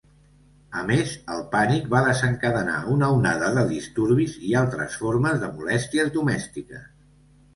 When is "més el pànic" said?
0.85-1.83